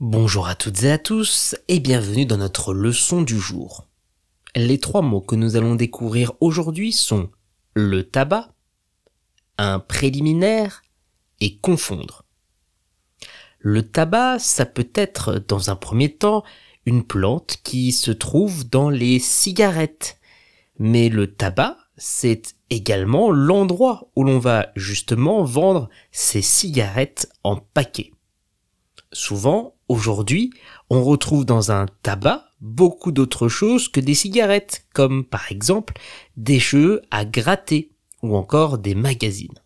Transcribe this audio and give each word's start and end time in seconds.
Bonjour 0.00 0.48
à 0.48 0.54
toutes 0.54 0.82
et 0.84 0.92
à 0.92 0.96
tous 0.96 1.54
et 1.68 1.78
bienvenue 1.78 2.24
dans 2.24 2.38
notre 2.38 2.72
leçon 2.72 3.20
du 3.20 3.38
jour. 3.38 3.86
Les 4.56 4.78
trois 4.78 5.02
mots 5.02 5.20
que 5.20 5.36
nous 5.36 5.56
allons 5.56 5.74
découvrir 5.74 6.32
aujourd'hui 6.40 6.90
sont 6.90 7.28
le 7.74 8.08
tabac, 8.08 8.54
un 9.58 9.78
préliminaire 9.78 10.80
et 11.40 11.58
confondre. 11.58 12.24
Le 13.58 13.86
tabac, 13.86 14.38
ça 14.38 14.64
peut 14.64 14.88
être 14.94 15.34
dans 15.46 15.68
un 15.68 15.76
premier 15.76 16.10
temps 16.10 16.44
une 16.86 17.04
plante 17.04 17.58
qui 17.62 17.92
se 17.92 18.10
trouve 18.10 18.70
dans 18.70 18.88
les 18.88 19.18
cigarettes. 19.18 20.18
Mais 20.78 21.10
le 21.10 21.34
tabac, 21.34 21.76
c'est 21.98 22.54
également 22.70 23.30
l'endroit 23.30 24.10
où 24.16 24.24
l'on 24.24 24.38
va 24.38 24.72
justement 24.76 25.44
vendre 25.44 25.90
ces 26.10 26.40
cigarettes 26.40 27.30
en 27.44 27.56
paquet. 27.56 28.12
Souvent, 29.12 29.74
aujourd'hui, 29.90 30.52
on 30.88 31.02
retrouve 31.02 31.44
dans 31.44 31.72
un 31.72 31.86
tabac 32.02 32.44
beaucoup 32.60 33.10
d'autres 33.10 33.48
choses 33.48 33.88
que 33.88 33.98
des 33.98 34.14
cigarettes, 34.14 34.86
comme 34.94 35.24
par 35.24 35.50
exemple 35.50 35.94
des 36.36 36.60
cheveux 36.60 37.02
à 37.10 37.24
gratter 37.24 37.90
ou 38.22 38.36
encore 38.36 38.78
des 38.78 38.94
magazines. 38.94 39.58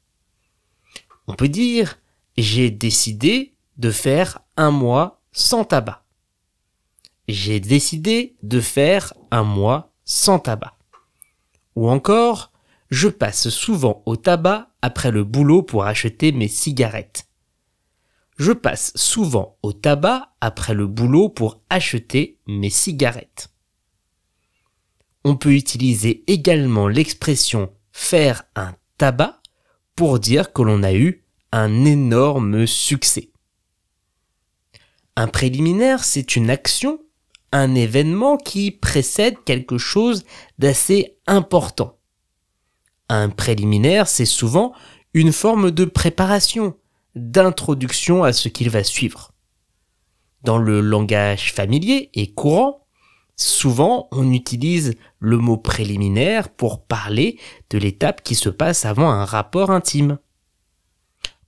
On 1.26 1.34
peut 1.34 1.48
dire 1.48 1.98
j'ai 2.38 2.70
décidé 2.70 3.54
de 3.76 3.90
faire 3.90 4.40
un 4.56 4.70
mois 4.70 5.20
sans 5.32 5.64
tabac. 5.64 6.04
J'ai 7.28 7.60
décidé 7.60 8.36
de 8.42 8.60
faire 8.60 9.12
un 9.30 9.44
mois 9.44 9.92
sans 10.04 10.38
tabac. 10.38 10.74
Ou 11.76 11.88
encore, 11.90 12.52
je 12.90 13.08
passe 13.08 13.50
souvent 13.50 14.02
au 14.06 14.16
tabac 14.16 14.68
après 14.80 15.10
le 15.10 15.24
boulot 15.24 15.62
pour 15.62 15.84
acheter 15.84 16.32
mes 16.32 16.48
cigarettes. 16.48 17.26
Je 18.36 18.52
passe 18.52 18.92
souvent 18.96 19.58
au 19.62 19.72
tabac 19.72 20.34
après 20.40 20.74
le 20.74 20.86
boulot 20.86 21.28
pour 21.28 21.62
acheter 21.70 22.38
mes 22.46 22.70
cigarettes. 22.70 23.50
On 25.24 25.36
peut 25.36 25.54
utiliser 25.54 26.24
également 26.26 26.88
l'expression 26.88 27.72
faire 27.92 28.42
un 28.56 28.74
tabac 28.98 29.40
pour 29.94 30.18
dire 30.18 30.52
que 30.52 30.62
l'on 30.62 30.82
a 30.82 30.92
eu 30.92 31.24
un 31.52 31.84
énorme 31.84 32.66
succès. 32.66 33.30
Un 35.16 35.28
préliminaire, 35.28 36.02
c'est 36.02 36.34
une 36.34 36.50
action, 36.50 36.98
un 37.52 37.76
événement 37.76 38.36
qui 38.36 38.72
précède 38.72 39.36
quelque 39.44 39.78
chose 39.78 40.24
d'assez 40.58 41.16
important. 41.28 41.98
Un 43.08 43.30
préliminaire, 43.30 44.08
c'est 44.08 44.24
souvent 44.24 44.74
une 45.12 45.32
forme 45.32 45.70
de 45.70 45.84
préparation, 45.84 46.76
d'introduction 47.14 48.24
à 48.24 48.32
ce 48.32 48.48
qu'il 48.48 48.70
va 48.70 48.84
suivre. 48.84 49.32
Dans 50.42 50.58
le 50.58 50.80
langage 50.80 51.52
familier 51.52 52.10
et 52.14 52.32
courant, 52.32 52.86
souvent 53.36 54.08
on 54.12 54.30
utilise 54.32 54.94
le 55.18 55.38
mot 55.38 55.56
préliminaire 55.56 56.50
pour 56.50 56.84
parler 56.84 57.38
de 57.70 57.78
l'étape 57.78 58.22
qui 58.22 58.34
se 58.34 58.48
passe 58.48 58.84
avant 58.84 59.10
un 59.10 59.24
rapport 59.24 59.70
intime. 59.70 60.18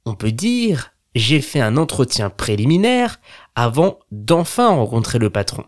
On 0.05 0.15
peut 0.15 0.33
dire 0.33 0.93
j'ai 1.15 1.41
fait 1.41 1.61
un 1.61 1.79
entretien 1.79 2.29
préliminaire 2.29 3.21
avant 3.55 3.99
d'enfin 4.11 4.69
rencontrer 4.69 5.19
le 5.19 5.31
patron. 5.31 5.65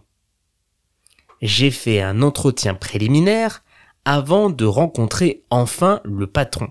J'ai 1.40 1.70
fait 1.70 2.02
un 2.02 2.20
entretien 2.20 2.74
préliminaire 2.74 3.62
avant 4.04 4.50
de 4.50 4.64
rencontrer 4.64 5.44
enfin 5.50 6.00
le 6.04 6.26
patron. 6.26 6.68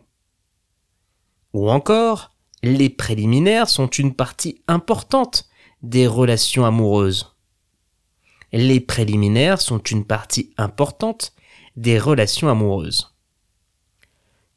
Ou 1.53 1.69
encore, 1.71 2.36
les 2.75 2.89
préliminaires 2.89 3.69
sont 3.69 3.87
une 3.87 4.13
partie 4.13 4.61
importante 4.67 5.47
des 5.81 6.07
relations 6.07 6.65
amoureuses. 6.65 7.35
Les 8.51 8.79
préliminaires 8.79 9.61
sont 9.61 9.79
une 9.79 10.05
partie 10.05 10.53
importante 10.57 11.33
des 11.75 11.99
relations 11.99 12.49
amoureuses. 12.49 13.15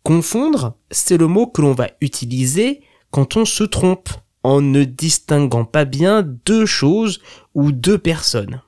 Confondre, 0.02 0.74
c'est 0.90 1.18
le 1.18 1.26
mot 1.26 1.46
que 1.46 1.60
l'on 1.60 1.74
va 1.74 1.90
utiliser 2.00 2.82
quand 3.10 3.36
on 3.36 3.44
se 3.44 3.64
trompe 3.64 4.08
en 4.42 4.60
ne 4.60 4.84
distinguant 4.84 5.64
pas 5.64 5.84
bien 5.84 6.22
deux 6.22 6.64
choses 6.64 7.20
ou 7.54 7.72
deux 7.72 7.98
personnes. 7.98 8.62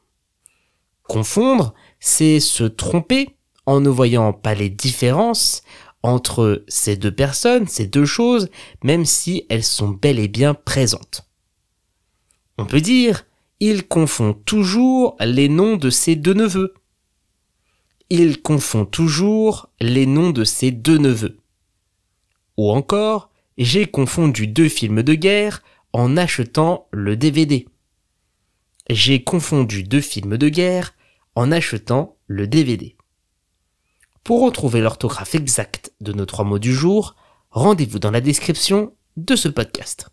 Confondre, 1.04 1.74
c'est 2.00 2.40
se 2.40 2.64
tromper 2.64 3.36
en 3.64 3.80
ne 3.80 3.88
voyant 3.88 4.32
pas 4.32 4.54
les 4.54 4.68
différences 4.68 5.62
entre 6.02 6.64
ces 6.68 6.96
deux 6.96 7.14
personnes, 7.14 7.66
ces 7.66 7.86
deux 7.86 8.04
choses, 8.04 8.48
même 8.82 9.04
si 9.04 9.46
elles 9.48 9.64
sont 9.64 9.88
bel 9.88 10.18
et 10.18 10.28
bien 10.28 10.54
présentes. 10.54 11.28
On 12.58 12.66
peut 12.66 12.80
dire, 12.80 13.24
il 13.60 13.86
confond 13.86 14.34
toujours 14.34 15.16
les 15.20 15.48
noms 15.48 15.76
de 15.76 15.90
ses 15.90 16.16
deux 16.16 16.34
neveux. 16.34 16.74
Il 18.10 18.42
confond 18.42 18.84
toujours 18.84 19.70
les 19.80 20.06
noms 20.06 20.30
de 20.30 20.44
ses 20.44 20.70
deux 20.70 20.98
neveux. 20.98 21.38
Ou 22.56 22.70
encore, 22.70 23.30
j'ai 23.56 23.86
confondu 23.86 24.46
deux 24.46 24.68
films 24.68 25.02
de 25.02 25.14
guerre 25.14 25.62
en 25.92 26.16
achetant 26.16 26.88
le 26.90 27.16
DVD. 27.16 27.66
J'ai 28.90 29.22
confondu 29.22 29.82
deux 29.84 30.00
films 30.00 30.36
de 30.36 30.48
guerre 30.48 30.94
en 31.34 31.52
achetant 31.52 32.16
le 32.26 32.46
DVD. 32.46 32.96
Pour 34.24 34.42
retrouver 34.42 34.80
l'orthographe 34.80 35.34
exacte 35.34 35.92
de 36.00 36.12
nos 36.12 36.26
trois 36.26 36.44
mots 36.44 36.60
du 36.60 36.72
jour, 36.72 37.16
rendez-vous 37.50 37.98
dans 37.98 38.12
la 38.12 38.20
description 38.20 38.94
de 39.16 39.34
ce 39.34 39.48
podcast. 39.48 40.10